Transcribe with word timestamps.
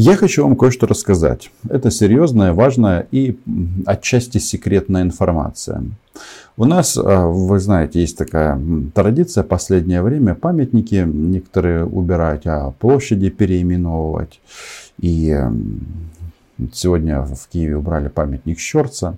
Я 0.00 0.14
хочу 0.14 0.44
вам 0.44 0.54
кое-что 0.54 0.86
рассказать. 0.86 1.50
Это 1.68 1.90
серьезная, 1.90 2.52
важная 2.52 3.08
и 3.10 3.36
отчасти 3.84 4.38
секретная 4.38 5.02
информация. 5.02 5.82
У 6.56 6.64
нас, 6.66 6.96
а, 6.96 7.26
вы 7.26 7.58
знаете, 7.58 8.00
есть 8.00 8.16
такая 8.16 8.60
традиция 8.94 9.42
последнее 9.42 10.02
время 10.02 10.36
памятники 10.36 11.04
некоторые 11.04 11.84
убирать, 11.84 12.46
а 12.46 12.70
площади 12.78 13.28
переименовывать. 13.28 14.40
И 15.00 15.36
сегодня 16.72 17.22
в 17.22 17.48
Киеве 17.48 17.76
убрали 17.76 18.06
памятник 18.06 18.60
Щорца. 18.60 19.16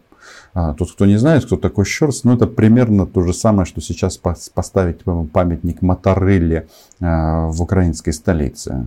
А, 0.53 0.75
тот, 0.75 0.93
кто 0.93 1.07
не 1.07 1.17
знает, 1.17 1.45
кто 1.45 1.57
такой 1.57 1.85
Щорц, 1.85 2.25
ну 2.25 2.35
это 2.35 2.47
примерно 2.47 3.07
то 3.07 3.23
же 3.23 3.33
самое, 3.33 3.67
что 3.67 3.81
сейчас 3.81 4.19
поставить 4.19 5.01
памятник 5.33 5.83
Моторелле 5.83 6.69
а, 7.01 7.47
в 7.47 7.63
украинской 7.63 8.13
столице. 8.13 8.87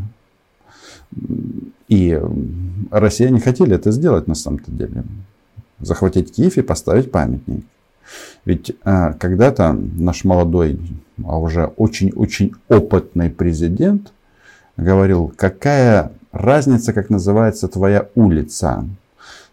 И 1.88 2.20
россияне 2.92 3.40
хотели 3.40 3.76
это 3.76 3.92
сделать 3.92 4.28
на 4.28 4.36
самом-то 4.36 4.72
деле. 4.72 5.04
Захватить 5.80 6.34
Киев 6.36 6.58
и 6.58 6.62
поставить 6.62 7.12
памятник. 7.12 7.66
Ведь 8.46 8.76
а, 8.84 9.14
когда-то 9.14 9.74
наш 9.74 10.24
молодой, 10.24 10.80
а 11.24 11.40
уже 11.40 11.66
очень-очень 11.66 12.54
опытный 12.68 13.30
президент 13.30 14.12
говорил, 14.76 15.32
какая 15.36 16.12
разница, 16.32 16.94
как 16.94 17.10
называется 17.10 17.68
твоя 17.68 18.10
улица. 18.16 18.86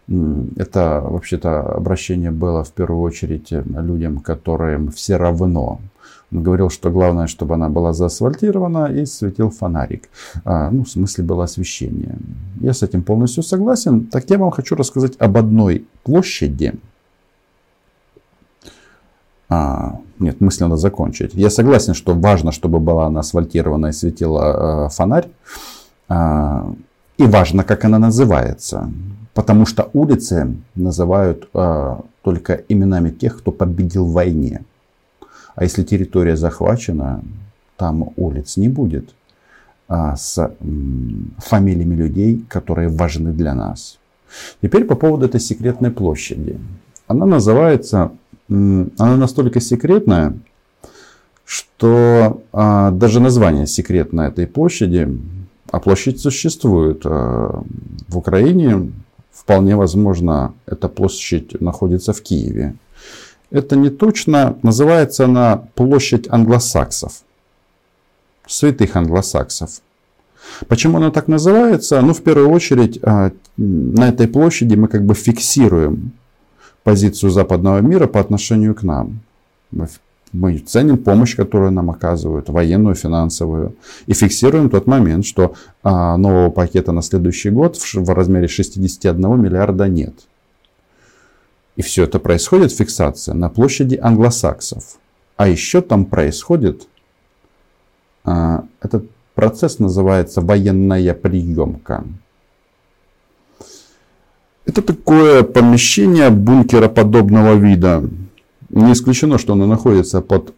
Это 0.07 1.01
вообще-то 1.03 1.61
обращение 1.61 2.31
было 2.31 2.63
в 2.63 2.71
первую 2.71 3.01
очередь 3.01 3.51
людям, 3.51 4.19
которым 4.19 4.91
все 4.91 5.17
равно. 5.17 5.79
Он 6.31 6.43
говорил, 6.43 6.69
что 6.69 6.89
главное, 6.89 7.27
чтобы 7.27 7.55
она 7.55 7.69
была 7.69 7.93
заасфальтирована 7.93 8.87
и 8.87 9.05
светил 9.05 9.49
фонарик. 9.49 10.09
А, 10.45 10.71
ну, 10.71 10.83
в 10.83 10.89
смысле 10.89 11.23
было 11.25 11.43
освещение. 11.43 12.17
Я 12.61 12.73
с 12.73 12.83
этим 12.83 13.03
полностью 13.03 13.43
согласен. 13.43 14.05
Так 14.05 14.29
я 14.29 14.37
вам 14.37 14.51
хочу 14.51 14.75
рассказать 14.75 15.13
об 15.19 15.37
одной 15.37 15.85
площади. 16.03 16.73
А, 19.49 19.99
нет, 20.19 20.39
мысль 20.39 20.63
надо 20.63 20.77
закончить. 20.77 21.33
Я 21.33 21.49
согласен, 21.49 21.93
что 21.93 22.13
важно, 22.13 22.53
чтобы 22.53 22.79
была 22.79 23.07
она 23.07 23.19
асфальтирована 23.19 23.87
и 23.87 23.91
светила 23.91 24.85
э, 24.85 24.89
фонарь. 24.89 25.27
А, 26.07 26.73
и 27.17 27.23
важно, 27.23 27.65
как 27.65 27.83
она 27.83 27.99
называется. 27.99 28.89
Потому 29.33 29.65
что 29.65 29.89
улицы 29.93 30.55
называют 30.75 31.49
э, 31.53 31.95
только 32.21 32.63
именами 32.67 33.09
тех, 33.09 33.37
кто 33.39 33.51
победил 33.51 34.05
в 34.05 34.13
войне. 34.13 34.63
А 35.55 35.63
если 35.63 35.83
территория 35.83 36.35
захвачена, 36.35 37.23
там 37.77 38.09
улиц 38.15 38.57
не 38.57 38.69
будет 38.69 39.09
а, 39.87 40.15
с 40.15 40.51
фамилиями 41.37 41.95
людей, 41.95 42.45
которые 42.47 42.89
важны 42.89 43.33
для 43.33 43.53
нас. 43.53 43.97
Теперь 44.61 44.85
по 44.85 44.95
поводу 44.95 45.25
этой 45.25 45.41
секретной 45.41 45.91
площади. 45.91 46.59
Она 47.07 47.25
называется, 47.25 48.11
она 48.47 49.17
настолько 49.17 49.59
секретная, 49.59 50.37
что 51.43 52.41
а, 52.53 52.91
даже 52.91 53.19
название 53.19 53.67
секретное 53.67 54.29
этой 54.29 54.47
площади, 54.47 55.19
а 55.71 55.79
площадь 55.79 56.21
существует 56.21 57.01
а, 57.03 57.63
в 58.07 58.17
Украине, 58.17 58.91
вполне 59.33 59.75
возможно, 59.75 60.53
эта 60.65 60.87
площадь 60.87 61.59
находится 61.61 62.13
в 62.13 62.21
Киеве. 62.21 62.75
Это 63.49 63.75
не 63.75 63.89
точно. 63.89 64.57
Называется 64.63 65.25
она 65.25 65.57
площадь 65.75 66.27
англосаксов. 66.29 67.23
Святых 68.47 68.95
англосаксов. 68.95 69.81
Почему 70.67 70.97
она 70.97 71.11
так 71.11 71.27
называется? 71.27 72.01
Ну, 72.01 72.13
в 72.13 72.21
первую 72.21 72.49
очередь, 72.49 72.99
а, 73.03 73.31
на 73.57 74.09
этой 74.09 74.27
площади 74.27 74.75
мы 74.75 74.87
как 74.87 75.05
бы 75.05 75.13
фиксируем 75.13 76.13
позицию 76.83 77.29
западного 77.29 77.79
мира 77.79 78.07
по 78.07 78.19
отношению 78.19 78.73
к 78.73 78.83
нам. 78.83 79.19
Мы 79.71 79.87
ценим 80.65 80.97
помощь, 80.97 81.35
которую 81.35 81.71
нам 81.71 81.89
оказывают, 81.89 82.49
военную, 82.49 82.95
финансовую. 82.95 83.75
И 84.07 84.13
фиксируем 84.13 84.69
тот 84.69 84.87
момент, 84.87 85.25
что 85.25 85.55
а, 85.83 86.17
нового 86.17 86.49
пакета 86.49 86.91
на 86.91 87.01
следующий 87.01 87.49
год 87.49 87.77
в 87.77 88.09
размере 88.09 88.47
61 88.47 89.41
миллиарда 89.41 89.87
нет. 89.87 90.13
И 91.75 91.81
все 91.81 92.03
это 92.03 92.19
происходит, 92.19 92.71
фиксация, 92.71 93.33
на 93.33 93.49
площади 93.49 93.99
англосаксов. 94.01 94.97
А 95.37 95.47
еще 95.47 95.81
там 95.81 96.05
происходит, 96.05 96.87
а, 98.23 98.65
этот 98.81 99.05
процесс 99.35 99.79
называется 99.79 100.41
военная 100.41 101.13
приемка. 101.13 102.03
Это 104.65 104.81
такое 104.81 105.43
помещение 105.43 106.29
бункера 106.29 106.87
подобного 106.87 107.55
вида. 107.55 108.03
Не 108.71 108.93
исключено, 108.93 109.37
что 109.37 109.53
оно 109.53 109.65
находится 109.65 110.21
под 110.21 110.53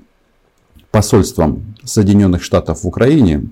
посольством 0.91 1.75
Соединенных 1.83 2.43
Штатов 2.43 2.83
в 2.83 2.87
Украине 2.87 3.47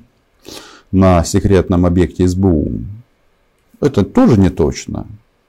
на 0.91 1.23
секретном 1.23 1.85
объекте 1.85 2.27
СБУ. 2.27 2.71
Это 3.79 4.03
тоже 4.03 4.39
не 4.39 4.49
точно, 4.49 5.07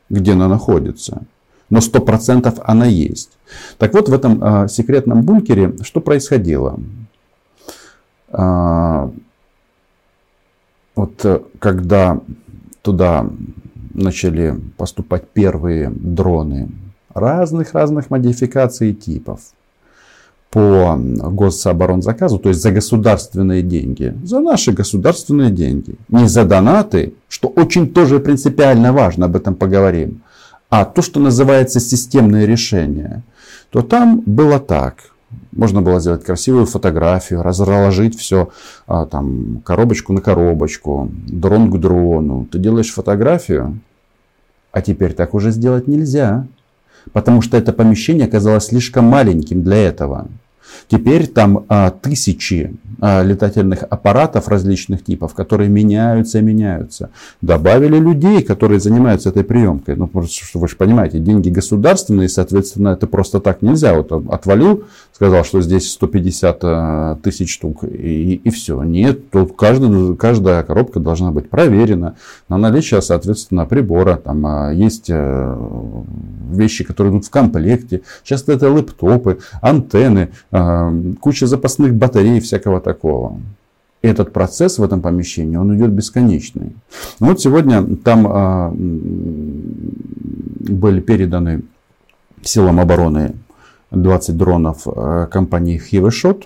где 0.09 0.33
она 0.33 0.49
находится 0.49 1.27
но 1.73 1.79
100% 1.79 2.63
она 2.67 2.85
есть. 2.85 3.31
Так 3.79 3.95
вот, 3.95 4.11
в 4.11 4.13
этом 4.13 4.45
э, 4.45 4.69
секретном 4.69 5.23
бункере 5.23 5.73
что 5.81 6.03
происходило? 6.03 6.79
Э, 8.29 9.11
вот 10.95 11.25
э, 11.25 11.41
когда 11.59 12.21
туда 12.83 13.27
начали 13.95 14.61
поступать 14.77 15.27
первые 15.31 15.89
дроны 15.89 16.69
разных-разных 17.15 18.11
модификаций 18.11 18.91
и 18.91 18.95
типов 18.95 19.41
по 20.51 20.99
гособоронзаказу, 20.99 22.39
то 22.39 22.51
есть 22.51 22.61
за 22.61 22.73
государственные 22.73 23.63
деньги, 23.63 24.15
за 24.23 24.41
наши 24.41 24.73
государственные 24.73 25.51
деньги, 25.51 25.97
не 26.11 26.29
за 26.29 26.45
донаты, 26.45 27.15
что 27.29 27.49
очень 27.49 27.89
тоже 27.89 28.21
принципиально 28.21 28.93
важно, 28.93 29.27
об 29.27 29.37
этом 29.37 29.55
поговорим, 29.55 30.21
а 30.69 30.85
то, 30.85 31.01
что 31.01 31.21
называется 31.21 31.81
системное 31.81 32.45
решение, 32.45 33.23
то 33.71 33.81
там 33.81 34.23
было 34.27 34.61
так. 34.61 35.13
Можно 35.53 35.81
было 35.81 36.01
сделать 36.01 36.25
красивую 36.25 36.67
фотографию, 36.67 37.43
разложить 37.43 38.19
все, 38.19 38.51
а, 38.87 39.07
там, 39.07 39.63
коробочку 39.65 40.13
на 40.13 40.21
коробочку, 40.21 41.11
дрон 41.27 41.71
к 41.71 41.79
дрону. 41.79 42.47
Ты 42.51 42.59
делаешь 42.59 42.93
фотографию, 42.93 43.81
а 44.71 44.81
теперь 44.81 45.13
так 45.15 45.35
уже 45.35 45.51
сделать 45.51 45.89
нельзя. 45.89 46.47
Потому 47.13 47.43
что 47.43 47.57
это 47.57 47.73
помещение 47.73 48.27
оказалось 48.27 48.67
слишком 48.67 49.05
маленьким 49.05 49.63
для 49.63 49.77
этого. 49.77 50.29
Теперь 50.89 51.27
там 51.27 51.65
а, 51.69 51.91
тысячи 51.91 52.75
а, 53.01 53.23
летательных 53.23 53.83
аппаратов 53.83 54.49
различных 54.49 55.05
типов, 55.05 55.35
которые 55.35 55.69
меняются 55.69 56.39
и 56.39 56.43
меняются. 56.43 57.11
Добавили 57.41 57.99
людей, 57.99 58.43
которые 58.43 58.81
занимаются 58.81 59.31
этой 59.31 59.45
приемкой. 59.45 59.97
Ну, 59.97 60.09
что 60.29 60.59
вы 60.59 60.69
же 60.69 60.77
понимаете, 60.77 61.19
деньги 61.19 61.51
государственные, 61.51 62.29
соответственно, 62.29 62.91
это 62.91 63.07
просто 63.07 63.41
так 63.41 63.63
нельзя. 63.63 63.95
Вот 63.95 64.13
отвалил, 64.13 64.85
сказал, 65.13 65.45
что 65.45 65.61
здесь 65.61 65.91
150 65.91 66.59
а, 66.63 67.17
тысяч 67.23 67.53
штук, 67.53 67.85
и, 67.85 68.35
и 68.35 68.51
все. 68.51 68.83
Нет, 68.83 69.31
тут 69.31 69.57
каждый, 69.57 70.17
каждая 70.17 70.63
коробка 70.63 71.01
должна 71.01 71.31
быть 71.31 71.51
проверена 71.51 72.17
на 72.49 72.57
наличие, 72.57 73.03
соответственно, 73.03 73.67
прибора. 73.67 74.17
Там 74.17 74.47
а, 74.47 74.73
есть 74.73 75.11
а, 75.11 76.05
вещи, 76.53 76.85
которые 76.85 77.13
идут 77.13 77.27
в 77.27 77.31
комплекте. 77.31 78.03
Часто 78.23 78.53
это 78.53 78.71
лэптопы, 78.71 79.39
антенны, 79.61 80.31
куча 80.53 81.47
запасных 81.47 81.95
батарей, 81.95 82.41
всякого 82.41 82.81
такого. 82.81 83.41
Этот 84.03 84.33
процесс 84.33 84.79
в 84.79 84.83
этом 84.83 85.01
помещении, 85.01 85.57
он 85.57 85.77
идет 85.77 85.91
бесконечный. 85.91 86.73
Вот 87.21 87.41
сегодня 87.41 87.97
там 87.97 88.27
а, 88.29 88.73
были 88.75 91.01
переданы 91.01 91.63
силам 92.43 92.81
обороны 92.81 93.35
20 93.93 94.37
дронов 94.37 94.83
а, 94.87 95.27
компании 95.27 95.79
Хивешот, 95.79 96.45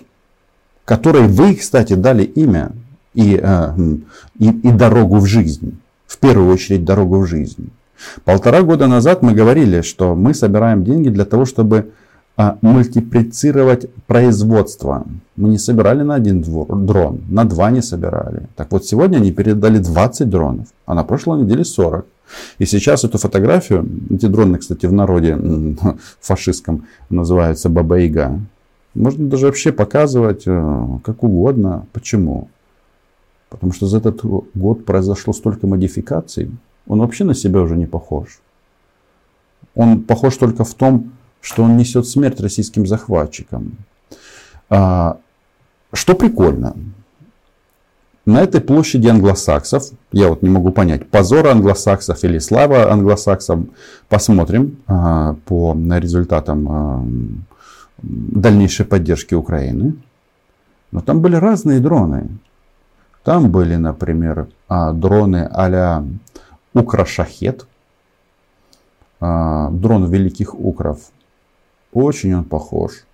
которые 0.85 1.27
вы, 1.27 1.55
кстати, 1.55 1.93
дали 1.93 2.23
имя 2.23 2.71
и, 3.13 3.41
и, 4.39 4.49
и 4.49 4.71
дорогу 4.71 5.17
в 5.17 5.25
жизнь. 5.25 5.79
В 6.05 6.19
первую 6.19 6.53
очередь 6.53 6.85
дорогу 6.85 7.19
в 7.19 7.25
жизнь. 7.25 7.71
Полтора 8.23 8.61
года 8.61 8.87
назад 8.87 9.23
мы 9.23 9.33
говорили, 9.33 9.81
что 9.81 10.15
мы 10.15 10.33
собираем 10.33 10.83
деньги 10.83 11.09
для 11.09 11.25
того, 11.25 11.45
чтобы 11.45 11.77
а, 11.77 11.85
мультиплицировать 12.37 13.87
производство. 14.05 15.05
Мы 15.35 15.49
не 15.49 15.57
собирали 15.57 16.03
на 16.03 16.15
один 16.15 16.41
дрон, 16.41 17.21
на 17.29 17.45
два 17.45 17.71
не 17.71 17.81
собирали. 17.81 18.47
Так 18.55 18.71
вот, 18.71 18.85
сегодня 18.85 19.17
они 19.17 19.31
передали 19.31 19.79
20 19.79 20.29
дронов, 20.29 20.67
а 20.85 20.93
на 20.93 21.03
прошлой 21.03 21.41
неделе 21.41 21.63
40. 21.63 22.05
И 22.59 22.65
сейчас 22.65 23.03
эту 23.03 23.17
фотографию, 23.17 23.89
эти 24.09 24.27
дроны, 24.27 24.57
кстати, 24.57 24.85
в 24.85 24.93
народе 24.93 25.37
фашистском 26.19 26.85
называются 27.09 27.69
Баба-Яга, 27.69 28.39
можно 28.93 29.27
даже 29.27 29.45
вообще 29.45 29.71
показывать 29.71 30.43
э, 30.47 30.85
как 31.03 31.23
угодно. 31.23 31.85
Почему? 31.93 32.49
Потому 33.49 33.71
что 33.71 33.85
за 33.87 33.99
этот 33.99 34.23
год 34.23 34.85
произошло 34.85 35.33
столько 35.33 35.67
модификаций, 35.67 36.51
он 36.87 36.99
вообще 36.99 37.23
на 37.23 37.33
себя 37.33 37.61
уже 37.61 37.77
не 37.77 37.85
похож. 37.85 38.39
Он 39.75 40.01
похож 40.01 40.35
только 40.37 40.63
в 40.63 40.73
том, 40.73 41.11
что 41.47 41.63
он 41.63 41.77
несет 41.77 42.05
смерть 42.05 42.41
российским 42.41 42.85
захватчикам. 42.85 43.77
А, 44.69 45.17
что 45.93 46.13
прикольно, 46.13 46.75
на 48.25 48.41
этой 48.41 48.59
площади 48.59 49.07
англосаксов, 49.07 49.91
я 50.11 50.27
вот 50.27 50.41
не 50.41 50.49
могу 50.49 50.73
понять, 50.73 51.07
позор 51.09 51.47
англосаксов 51.47 52.21
или 52.25 52.39
слава 52.39 52.91
англосаксам, 52.91 53.69
посмотрим 54.09 54.79
а, 54.87 55.37
по 55.45 55.73
результатам 55.73 56.67
а, 56.69 57.05
дальнейшей 58.01 58.85
поддержки 58.85 59.33
Украины. 59.33 59.95
Но 60.91 60.99
там 60.99 61.21
были 61.21 61.37
разные 61.37 61.79
дроны. 61.79 62.27
Там 63.23 63.49
были, 63.51 63.77
например, 63.77 64.49
а, 64.67 64.91
дроны 64.91 65.49
а-ля 65.49 66.03
Украшахет, 66.73 67.65
дрон 69.19 70.11
великих 70.11 70.53
укров. 70.53 70.99
Очень 71.93 72.35
он 72.35 72.43
похож. 72.43 73.05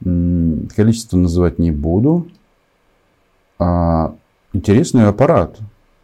Количество 0.00 1.16
называть 1.16 1.58
не 1.58 1.70
буду. 1.70 2.28
А, 3.58 4.14
интересный 4.52 5.06
аппарат. 5.06 5.58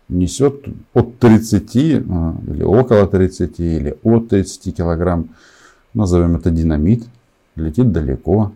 Несет 0.09 0.65
от 0.95 1.19
30 1.19 1.77
а, 2.09 2.35
или 2.49 2.63
около 2.63 3.07
30 3.07 3.61
или 3.61 3.99
от 4.03 4.29
30 4.29 4.77
килограмм. 4.77 5.31
Назовем 5.93 6.37
это 6.37 6.51
динамит. 6.51 7.05
Летит 7.57 7.93
далеко. 7.93 8.53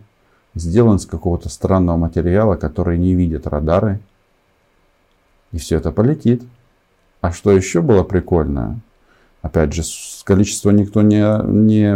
Сделан 0.55 0.99
с 0.99 1.05
какого-то 1.05 1.49
странного 1.49 1.97
материала, 1.97 2.55
который 2.55 2.97
не 2.97 3.13
видят 3.13 3.45
радары. 3.45 3.99
И 5.51 5.57
все 5.57 5.77
это 5.77 5.91
полетит. 5.91 6.43
А 7.21 7.31
что 7.31 7.51
еще 7.51 7.81
было 7.81 8.03
прикольно? 8.03 8.79
Опять 9.45 9.73
же, 9.73 9.83
количество 10.23 10.71
никто 10.71 11.03
не, 11.03 11.21
не, 11.45 11.95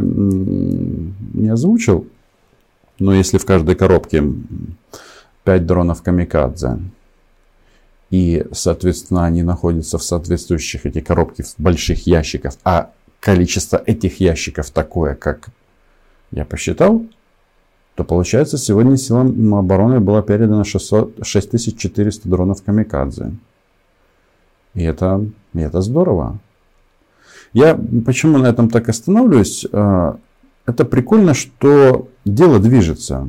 не 1.34 1.50
озвучил. 1.50 2.06
Но 3.00 3.12
если 3.12 3.40
в 3.40 3.46
каждой 3.46 3.74
коробке 3.74 4.24
5 5.46 5.66
дронов 5.66 6.04
камикадзе, 6.04 6.78
и, 8.12 8.46
соответственно, 8.52 9.26
они 9.26 9.42
находятся 9.42 9.98
в 9.98 10.04
соответствующих 10.04 10.86
эти 10.86 11.02
коробки 11.02 11.42
в 11.42 11.56
больших 11.58 12.06
ящиках, 12.06 12.54
а 12.64 12.92
количество 13.20 13.82
этих 13.84 14.20
ящиков 14.20 14.70
такое, 14.70 15.16
как 15.16 15.50
я 16.30 16.46
посчитал, 16.46 17.04
то 17.96 18.04
получается 18.04 18.60
сегодня 18.60 18.96
силам 18.96 19.56
обороны 19.56 20.00
было 20.00 20.22
передано 20.22 20.64
600, 20.64 21.26
6400 21.26 22.30
дронов 22.30 22.62
камикадзе. 22.62 23.32
И 24.76 24.84
это, 24.84 25.26
и 25.56 25.60
это 25.60 25.82
здорово. 25.82 26.38
Я 27.54 27.80
почему 28.06 28.38
на 28.38 28.48
этом 28.48 28.70
так 28.70 28.90
останавливаюсь? 28.90 29.66
А, 29.72 30.18
это 30.66 30.86
прикольно, 30.86 31.34
что 31.34 32.08
дело 32.26 32.60
движется. 32.60 33.28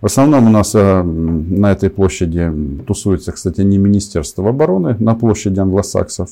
В 0.00 0.06
основном 0.06 0.46
у 0.46 0.50
нас 0.50 0.72
а, 0.74 1.02
на 1.02 1.72
этой 1.72 1.90
площади 1.90 2.52
тусуется, 2.86 3.32
кстати, 3.32 3.60
не 3.60 3.78
Министерство 3.78 4.48
обороны 4.48 4.96
на 4.98 5.14
площади 5.14 5.60
англосаксов, 5.60 6.30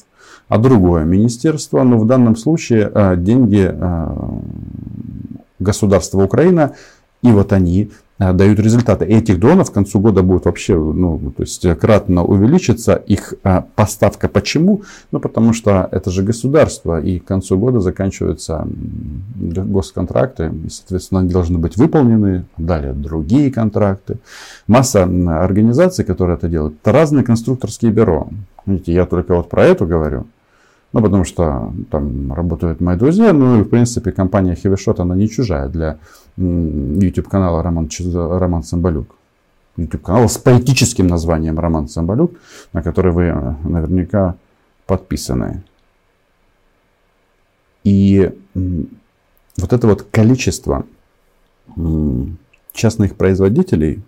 а 0.49 0.59
другое 0.59 1.05
министерство. 1.05 1.83
Но 1.83 1.99
в 1.99 2.07
данном 2.07 2.37
случае 2.37 2.91
а, 2.93 3.17
деньги 3.17 3.75
государства 5.59 6.23
Украина, 6.23 6.77
и 7.23 7.33
вот 7.33 7.53
они 7.53 7.91
дают 8.19 8.59
результаты. 8.59 9.05
Этих 9.05 9.39
дронов 9.39 9.71
к 9.71 9.75
концу 9.75 10.01
года 10.01 10.23
будет 10.23 10.45
вообще 10.45 10.77
ну, 10.77 11.33
то 11.37 11.43
есть 11.43 11.67
кратно 11.79 12.25
увеличиться 12.25 12.95
их 12.95 13.35
э, 13.45 13.63
поставка. 13.75 14.29
Почему? 14.29 14.83
Ну, 15.13 15.21
потому 15.21 15.53
что 15.53 15.89
это 15.91 16.11
же 16.11 16.23
государство, 16.23 17.01
и 17.01 17.19
к 17.19 17.25
концу 17.25 17.59
года 17.59 17.81
заканчиваются 17.81 18.67
госконтракты, 19.37 20.53
и, 20.67 20.69
соответственно, 20.69 21.21
они 21.21 21.31
должны 21.31 21.59
быть 21.59 21.77
выполнены. 21.77 22.45
Далее 22.57 22.93
другие 22.93 23.51
контракты. 23.53 24.19
Масса 24.67 25.05
организаций, 25.05 26.05
которые 26.05 26.37
это 26.37 26.49
делают, 26.49 26.75
это 26.83 26.93
разные 26.93 27.25
конструкторские 27.25 27.93
бюро. 27.93 28.29
Видите, 28.67 28.93
я 28.93 29.07
только 29.07 29.35
вот 29.35 29.49
про 29.49 29.65
это 29.65 29.87
говорю. 29.87 30.27
Ну, 30.93 31.03
потому 31.03 31.25
что 31.25 31.73
там 31.91 32.33
работают 32.33 32.81
мои 32.81 32.97
друзья. 32.97 33.33
Ну, 33.33 33.61
и, 33.61 33.63
в 33.63 33.69
принципе, 33.69 34.11
компания 34.11 34.55
HeavyShot, 34.55 35.01
она 35.01 35.15
не 35.15 35.29
чужая 35.29 35.69
для 35.69 35.99
YouTube 36.37 37.29
канала 37.29 37.63
Роман, 37.63 37.89
Роман 38.15 38.63
Самбалюк. 38.63 39.15
YouTube 39.77 40.03
канал 40.03 40.29
с 40.29 40.39
поэтическим 40.39 41.07
названием 41.07 41.59
Роман 41.59 41.89
Самбалюк, 41.89 42.33
на 42.73 42.83
который 42.83 43.13
вы 43.13 43.25
э, 43.25 43.55
наверняка 43.65 44.35
подписаны. 44.87 45.63
И 47.85 48.31
вот 48.55 49.73
это 49.73 49.87
вот 49.87 50.03
количество 50.11 50.85
частных 52.73 53.15
производителей, 53.17 54.03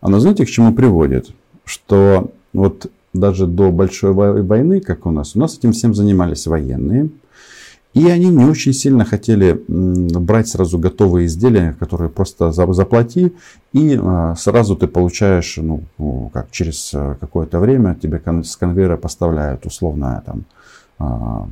оно 0.00 0.20
знаете, 0.20 0.44
к 0.44 0.48
чему 0.48 0.72
приводит? 0.72 1.30
Что 1.64 2.30
вот 2.52 2.90
даже 3.20 3.46
до 3.46 3.70
большой 3.70 4.12
войны, 4.12 4.80
как 4.80 5.06
у 5.06 5.10
нас, 5.10 5.36
у 5.36 5.38
нас 5.38 5.58
этим 5.58 5.72
всем 5.72 5.94
занимались 5.94 6.46
военные. 6.46 7.10
И 7.94 8.10
они 8.10 8.26
не 8.26 8.44
очень 8.44 8.74
сильно 8.74 9.06
хотели 9.06 9.64
брать 9.68 10.48
сразу 10.48 10.78
готовые 10.78 11.26
изделия, 11.26 11.74
которые 11.80 12.10
просто 12.10 12.52
заплати, 12.52 13.32
и 13.72 13.98
а, 13.98 14.34
сразу 14.36 14.76
ты 14.76 14.86
получаешь, 14.86 15.56
ну, 15.56 15.82
как 16.34 16.50
через 16.50 16.92
э, 16.92 17.16
какое-то 17.18 17.58
время 17.58 17.94
тебе 17.94 18.20
с 18.44 18.56
конвейера 18.56 18.98
поставляют 18.98 19.64
условно 19.64 20.22
там 20.26 20.44
а, 20.98 21.48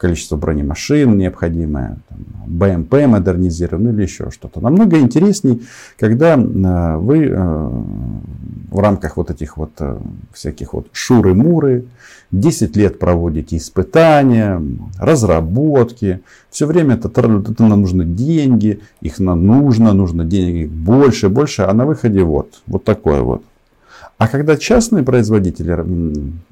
количество 0.00 0.36
бронемашин 0.36 1.18
необходимое, 1.18 1.98
там, 2.08 2.18
БМП 2.46 3.06
модернизированный 3.06 3.92
или 3.92 4.02
еще 4.02 4.30
что-то. 4.30 4.60
Намного 4.60 4.98
интересней, 4.98 5.62
когда 5.98 6.36
э, 6.36 6.96
вы 6.96 7.26
э, 7.26 7.70
в 8.70 8.78
рамках 8.78 9.18
вот 9.18 9.30
этих 9.30 9.58
вот 9.58 9.72
э, 9.78 9.98
всяких 10.32 10.72
вот 10.72 10.86
шуры-муры 10.92 11.84
10 12.30 12.76
лет 12.76 12.98
проводите 12.98 13.58
испытания, 13.58 14.62
разработки, 14.98 16.20
все 16.48 16.64
время 16.64 16.94
это, 16.94 17.08
это 17.08 17.62
нам 17.62 17.82
нужны 17.82 18.06
деньги, 18.06 18.80
их 19.02 19.18
нам 19.18 19.46
нужно, 19.46 19.92
нужно 19.92 20.24
денег 20.24 20.70
больше, 20.70 21.28
больше, 21.28 21.62
а 21.62 21.74
на 21.74 21.84
выходе 21.84 22.22
вот, 22.22 22.62
вот 22.66 22.84
такое 22.84 23.20
вот. 23.20 23.42
А 24.16 24.28
когда 24.28 24.56
частные 24.56 25.04
производители 25.04 25.84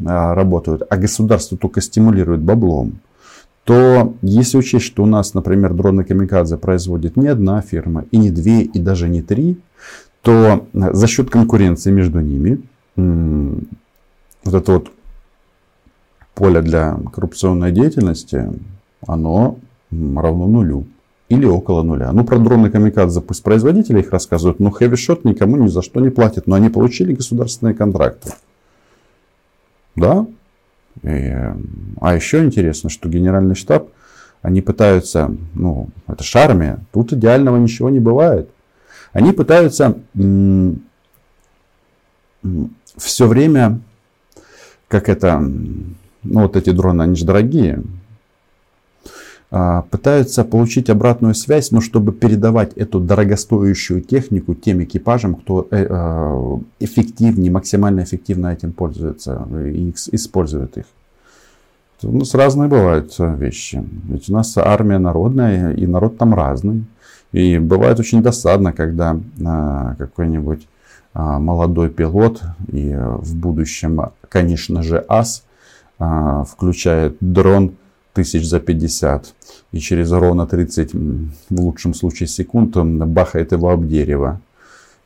работают, 0.04 0.82
а 0.88 0.96
государство 0.96 1.56
только 1.56 1.80
стимулирует 1.80 2.40
баблом, 2.40 3.00
то 3.68 4.14
если 4.22 4.56
учесть, 4.56 4.86
что 4.86 5.02
у 5.02 5.06
нас, 5.06 5.34
например, 5.34 5.74
дроны 5.74 6.02
Камикадзе 6.02 6.56
производит 6.56 7.18
не 7.18 7.28
одна 7.28 7.60
фирма, 7.60 8.06
и 8.10 8.16
не 8.16 8.30
две, 8.30 8.62
и 8.62 8.78
даже 8.78 9.10
не 9.10 9.20
три, 9.20 9.58
то 10.22 10.66
э, 10.72 10.94
за 10.94 11.06
счет 11.06 11.28
конкуренции 11.28 11.90
между 11.90 12.20
ними 12.20 12.62
вот 12.96 14.54
это 14.54 14.72
вот 14.72 14.90
поле 16.34 16.62
для 16.62 16.98
коррупционной 17.12 17.70
деятельности, 17.70 18.50
оно 19.06 19.58
равно 19.90 20.46
нулю. 20.46 20.86
Или 21.28 21.44
около 21.44 21.82
нуля. 21.82 22.10
Ну, 22.12 22.24
про 22.24 22.38
дроны 22.38 22.70
Камикадзе 22.70 23.20
пусть 23.20 23.42
производители 23.42 24.00
их 24.00 24.12
рассказывают, 24.12 24.60
но 24.60 24.70
Shot 24.70 25.20
никому 25.24 25.58
ни 25.58 25.68
за 25.68 25.82
что 25.82 26.00
не 26.00 26.08
платит. 26.08 26.46
Но 26.46 26.54
они 26.54 26.70
получили 26.70 27.12
государственные 27.12 27.74
контракты. 27.74 28.32
Да, 29.94 30.26
а 31.02 32.14
еще 32.14 32.44
интересно, 32.44 32.90
что 32.90 33.08
генеральный 33.08 33.54
штаб, 33.54 33.90
они 34.42 34.60
пытаются, 34.60 35.34
ну, 35.54 35.88
это 36.06 36.22
же 36.22 36.38
армия, 36.38 36.78
тут 36.92 37.12
идеального 37.12 37.56
ничего 37.56 37.90
не 37.90 38.00
бывает. 38.00 38.48
Они 39.12 39.32
пытаются 39.32 39.96
все 42.96 43.26
время, 43.26 43.80
как 44.86 45.08
это, 45.08 45.38
ну 45.40 46.42
вот 46.42 46.56
эти 46.56 46.70
дроны, 46.70 47.02
они 47.02 47.16
же 47.16 47.24
дорогие, 47.24 47.82
пытаются 49.50 50.44
получить 50.44 50.90
обратную 50.90 51.34
связь, 51.34 51.70
но 51.70 51.80
чтобы 51.80 52.12
передавать 52.12 52.74
эту 52.74 53.00
дорогостоящую 53.00 54.02
технику 54.02 54.54
тем 54.54 54.82
экипажам, 54.82 55.36
кто 55.36 55.66
э, 55.70 55.86
а, 55.88 56.60
эффективнее, 56.80 57.50
максимально 57.50 58.02
эффективно 58.02 58.48
этим 58.48 58.72
пользуется 58.72 59.48
и 59.64 59.94
использует 60.12 60.76
их. 60.76 60.84
У 62.02 62.16
нас 62.16 62.34
разные 62.34 62.68
бывают 62.68 63.14
вещи. 63.18 63.82
Ведь 64.04 64.28
у 64.28 64.34
нас 64.34 64.56
армия 64.58 64.98
народная, 64.98 65.72
и 65.72 65.86
народ 65.86 66.18
там 66.18 66.34
разный. 66.34 66.84
И 67.32 67.58
бывает 67.58 67.98
очень 67.98 68.22
досадно, 68.22 68.74
когда 68.74 69.18
а, 69.44 69.94
какой-нибудь 69.94 70.68
молодой 71.14 71.88
пилот 71.88 72.42
и 72.70 72.94
в 72.94 73.34
будущем, 73.34 74.10
конечно 74.28 74.82
же, 74.82 75.04
ас 75.08 75.42
включает 75.98 77.16
дрон 77.20 77.72
тысяч 78.18 78.48
за 78.48 78.58
50. 78.58 79.34
И 79.70 79.78
через 79.78 80.10
ровно 80.10 80.46
30, 80.46 80.92
в 80.92 81.60
лучшем 81.60 81.94
случае, 81.94 82.26
секунд 82.26 82.76
он 82.76 82.98
бахает 83.12 83.52
его 83.52 83.70
об 83.70 83.86
дерево. 83.86 84.40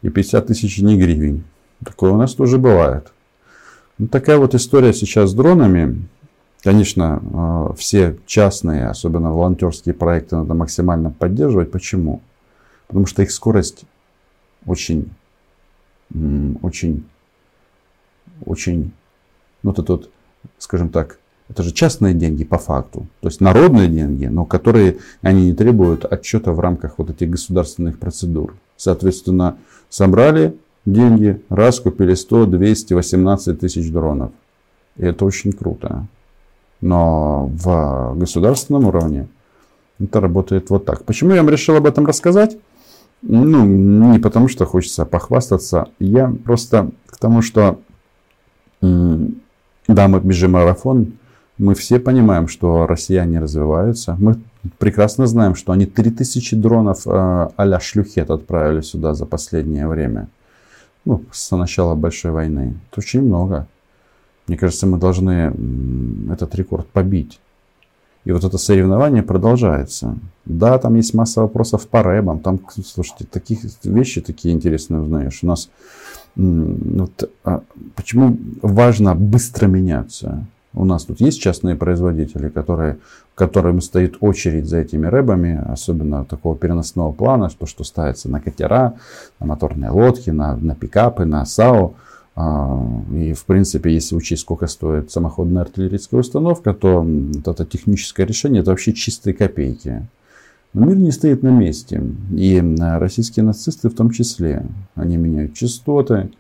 И 0.01 0.09
50 0.09 0.47
тысяч 0.47 0.79
не 0.79 0.97
гривен. 0.97 1.45
Такое 1.85 2.11
у 2.11 2.17
нас 2.17 2.35
тоже 2.35 2.57
бывает. 2.57 3.13
Ну, 3.99 4.09
такая 4.09 4.39
вот 4.39 4.55
история 4.55 4.95
сейчас 4.95 5.31
с 5.31 5.35
дронами. 5.35 6.09
Конечно, 6.63 7.21
э, 7.23 7.75
все 7.77 8.17
частные, 8.25 8.87
особенно 8.89 9.31
волонтерские 9.33 9.95
проекты 9.95 10.37
надо 10.37 10.55
максимально 10.55 11.11
поддерживать. 11.11 11.71
Почему? 11.71 12.23
Потому 12.87 13.05
что 13.05 13.23
их 13.23 13.31
скорость 13.31 13.85
очень, 14.65 15.11
очень, 16.63 17.05
очень, 18.47 18.93
ну, 19.63 19.73
это 19.73 19.83
тут, 19.83 20.11
скажем 20.59 20.89
так, 20.89 21.19
это 21.49 21.63
же 21.63 21.73
частные 21.73 22.15
деньги 22.15 22.45
по 22.45 22.59
факту. 22.59 23.07
То 23.21 23.29
есть 23.29 23.41
народные 23.41 23.89
деньги, 23.89 24.27
но 24.27 24.45
которые 24.45 24.99
они 25.21 25.47
не 25.47 25.55
требуют 25.55 26.05
отчета 26.05 26.53
в 26.53 26.61
рамках 26.61 26.95
вот 26.99 27.11
этих 27.11 27.31
государственных 27.31 27.99
процедур. 27.99 28.55
Соответственно, 28.77 29.57
собрали 29.89 30.57
деньги, 30.87 31.41
раз 31.49 31.81
купили 31.81 32.15
100, 32.15 32.47
200, 32.47 32.95
18 32.95 33.61
тысяч 33.61 33.91
дронов. 33.93 34.33
И 34.97 35.05
это 35.05 35.25
очень 35.25 35.53
круто. 35.53 36.07
Но 36.81 37.51
в 37.55 38.15
государственном 38.17 38.87
уровне 38.87 39.29
это 40.01 40.21
работает 40.21 40.71
вот 40.71 40.85
так. 40.85 41.05
Почему 41.05 41.33
я 41.33 41.43
решил 41.43 41.77
об 41.77 41.87
этом 41.87 42.07
рассказать? 42.07 42.57
Ну, 43.23 43.65
не 43.65 44.19
потому 44.19 44.49
что 44.49 44.67
хочется 44.67 45.05
похвастаться. 45.05 45.89
Я 46.01 46.35
просто 46.45 46.91
к 47.07 47.19
тому, 47.19 47.41
что 47.41 47.79
да, 48.81 50.09
мы 50.09 50.21
бежим 50.21 50.53
марафон, 50.53 51.13
мы 51.63 51.75
все 51.77 52.01
понимаем, 52.01 52.49
что 52.49 52.89
россияне 52.89 53.39
развиваются. 53.39 54.17
Мы 54.19 54.35
прекрасно 54.79 55.29
знаем, 55.29 55.55
что 55.55 55.71
они 55.71 55.87
3000 55.87 56.57
дронов 56.57 57.07
э, 57.07 57.49
а-ля 57.57 57.79
шлюхет 57.79 58.31
отправили 58.31 58.81
сюда 58.81 59.15
за 59.15 59.27
последнее 59.27 59.87
время. 59.87 60.27
Ну, 61.05 61.23
с 61.31 61.57
начала 61.57 61.95
большой 61.95 62.33
войны. 62.33 62.75
Это 62.91 63.01
очень 63.01 63.23
много. 63.23 63.69
Мне 64.49 64.57
кажется, 64.57 64.89
мы 64.89 64.99
должны 64.99 65.55
этот 66.33 66.53
рекорд 66.57 66.89
побить. 66.89 67.39
И 68.25 68.33
вот 68.33 68.43
это 68.43 68.59
соревнование 68.59 69.23
продолжается. 69.23 70.17
Да, 70.45 70.79
там 70.79 70.97
есть 70.97 71.15
масса 71.15 71.43
вопросов 71.43 71.87
по 71.87 72.03
рэбам. 72.03 72.41
Там, 72.41 72.59
слушайте, 72.85 73.25
таких 73.25 73.61
вещи 73.85 74.21
такие 74.21 74.53
интересные 74.53 75.01
узнаешь. 75.01 75.39
У 75.43 75.47
нас 75.47 75.71
вот, 76.35 77.31
а, 77.45 77.63
почему 77.95 78.37
важно 78.63 79.15
быстро 79.15 79.69
меняться? 79.69 80.45
У 80.75 80.85
нас 80.85 81.05
тут 81.05 81.21
есть 81.21 81.41
частные 81.41 81.77
производители, 81.77 82.49
которые, 82.49 82.99
которым 83.35 83.81
стоит 83.81 84.17
очередь 84.21 84.67
за 84.67 84.79
этими 84.79 85.07
рэбами, 85.07 85.63
особенно 85.69 86.25
такого 86.25 86.57
переносного 86.57 87.13
плана, 87.13 87.51
что, 87.51 87.67
что 87.67 87.85
ставится 87.85 88.31
на 88.31 88.41
катера, 88.41 88.95
на 89.39 89.47
моторные 89.47 89.91
лодки, 89.91 90.31
на, 90.31 90.57
на 90.57 90.75
пикапы, 90.75 91.27
на 91.27 91.45
САУ. 91.45 91.95
А, 92.35 92.83
и, 93.13 93.35
в 93.35 93.45
принципе, 93.45 93.93
если 93.93 94.17
учесть, 94.17 94.43
сколько 94.43 94.67
стоит 94.67 95.11
самоходная 95.11 95.63
артиллерийская 95.63 96.21
установка, 96.21 96.73
то 96.73 97.03
вот 97.03 97.47
это 97.47 97.67
техническое 97.67 98.25
решение 98.25 98.63
это 98.63 98.71
вообще 98.71 98.95
чистые 98.95 99.35
копейки. 99.35 100.07
Но 100.73 100.87
мир 100.87 100.97
не 100.97 101.11
стоит 101.11 101.43
на 101.43 101.51
месте. 101.51 102.03
И 102.35 102.63
российские 102.79 103.45
нацисты 103.45 103.91
в 103.91 103.95
том 103.95 104.11
числе. 104.11 104.65
Они 104.95 105.19
меняют 105.19 105.53
частоты. 105.53 106.31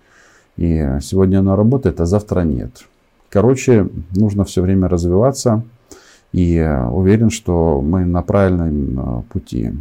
И 0.56 0.98
сегодня 1.02 1.40
оно 1.40 1.54
работает, 1.54 2.00
а 2.00 2.06
завтра 2.06 2.40
нет. 2.40 2.84
Короче, 3.32 3.88
нужно 4.14 4.44
все 4.44 4.60
время 4.60 4.88
развиваться. 4.88 5.62
И 6.32 6.60
уверен, 6.90 7.30
что 7.30 7.80
мы 7.80 8.04
на 8.04 8.22
правильном 8.22 8.98
э, 8.98 9.22
пути. 9.32 9.72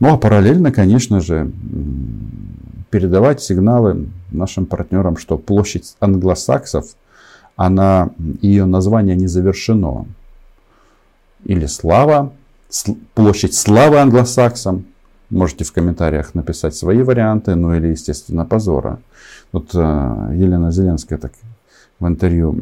Ну 0.00 0.12
а 0.12 0.18
параллельно, 0.18 0.70
конечно 0.70 1.20
же, 1.20 1.50
передавать 2.90 3.42
сигналы 3.42 4.08
нашим 4.30 4.66
партнерам, 4.66 5.16
что 5.16 5.38
площадь 5.38 5.96
англосаксов, 6.00 6.94
она, 7.56 8.10
ее 8.40 8.66
название 8.66 9.16
не 9.16 9.28
завершено. 9.28 10.06
Или 11.44 11.66
слава, 11.66 12.32
площадь 13.14 13.54
славы 13.54 13.98
англосаксам. 13.98 14.86
Можете 15.30 15.64
в 15.64 15.72
комментариях 15.72 16.34
написать 16.34 16.74
свои 16.74 17.02
варианты, 17.02 17.54
ну 17.54 17.74
или, 17.74 17.88
естественно, 17.88 18.44
позора. 18.44 18.98
Вот 19.52 19.70
э, 19.74 19.78
Елена 19.78 20.70
Зеленская 20.70 21.18
так 21.18 21.32
в 22.04 22.08
интервью 22.08 22.58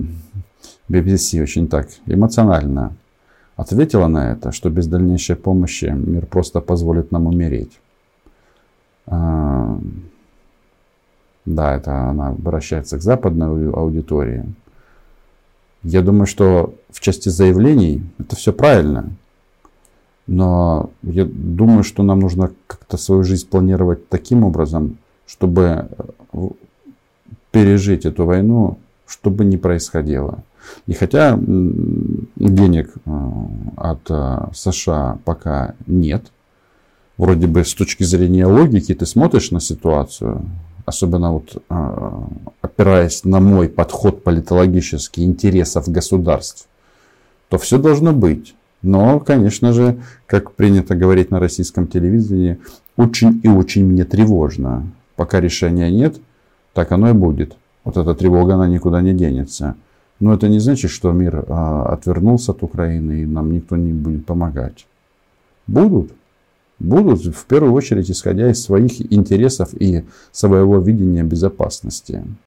BBC 0.89 1.43
очень 1.43 1.67
так 1.67 1.89
эмоционально 2.07 2.93
ответила 3.57 4.07
на 4.07 4.33
это, 4.33 4.53
что 4.53 4.71
без 4.71 4.87
дальнейшей 4.87 5.35
помощи 5.35 5.87
мир 5.87 6.27
просто 6.27 6.61
позволит 6.61 7.11
нам 7.11 7.27
умереть. 7.27 7.81
А, 9.07 9.79
да, 11.45 11.75
это 11.75 12.09
она 12.09 12.29
обращается 12.29 12.99
к 12.99 13.03
западной 13.03 13.71
аудитории. 13.73 14.45
Я 15.83 16.03
думаю, 16.03 16.27
что 16.27 16.75
в 16.91 17.01
части 17.01 17.29
заявлений 17.29 18.05
это 18.21 18.37
все 18.37 18.53
правильно. 18.53 19.11
Но 20.29 20.91
я 21.03 21.25
думаю, 21.25 21.83
что 21.83 22.05
нам 22.05 22.21
нужно 22.21 22.53
как-то 22.69 22.97
свою 22.97 23.25
жизнь 23.25 23.49
планировать 23.49 24.09
таким 24.09 24.45
образом, 24.45 24.99
чтобы 25.27 25.89
пережить 27.51 28.07
эту 28.07 28.25
войну 28.25 28.79
что 29.13 29.31
бы 29.31 29.45
ни 29.45 29.57
происходило. 29.57 30.43
И 30.87 30.95
хотя 30.95 31.39
денег 31.39 32.95
э, 33.05 33.11
от 33.77 34.01
э, 34.09 34.47
США 34.55 35.19
пока 35.25 35.75
нет, 35.87 36.25
вроде 37.19 37.47
бы 37.47 37.63
с 37.63 37.75
точки 37.75 38.05
зрения 38.05 38.47
логики 38.47 38.95
ты 38.95 39.05
смотришь 39.05 39.51
на 39.51 39.61
ситуацию, 39.61 40.47
особенно 40.87 41.33
вот 41.33 41.63
э, 41.69 42.11
опираясь 42.63 43.25
на 43.25 43.41
мой 43.41 43.69
подход 43.69 44.25
политологический 44.25 45.25
интересов 45.25 45.89
государств, 45.89 46.67
то 47.51 47.59
все 47.59 47.79
должно 47.79 48.15
быть. 48.15 48.55
Но, 48.81 49.21
конечно 49.21 49.75
же, 49.75 50.01
как 50.27 50.53
принято 50.53 50.95
говорить 50.95 51.31
на 51.31 51.39
российском 51.39 51.87
телевидении, 51.87 52.59
очень 52.97 53.41
и 53.43 53.49
очень 53.49 53.85
мне 53.85 54.05
тревожно. 54.05 54.87
Пока 55.17 55.39
решения 55.39 55.91
нет, 55.91 56.17
так 56.73 56.93
оно 56.93 57.11
и 57.11 57.13
будет. 57.13 57.57
Вот 57.85 57.97
эта 57.97 58.15
тревога, 58.15 58.55
она 58.55 58.69
никуда 58.69 59.01
не 59.03 59.13
денется. 59.13 59.77
Но 60.21 60.33
это 60.33 60.49
не 60.49 60.61
значит, 60.61 60.91
что 60.91 61.13
мир 61.13 61.45
а, 61.49 61.93
отвернулся 61.93 62.53
от 62.53 62.63
Украины 62.63 63.23
и 63.23 63.27
нам 63.27 63.53
никто 63.53 63.77
не 63.77 63.93
будет 63.93 64.25
помогать. 64.25 64.87
Будут. 65.67 66.13
Будут 66.79 67.25
в 67.25 67.45
первую 67.47 67.73
очередь 67.73 68.11
исходя 68.11 68.51
из 68.51 68.63
своих 68.63 69.13
интересов 69.13 69.71
и 69.75 70.05
своего 70.31 70.79
видения 70.79 71.23
безопасности. 71.23 72.25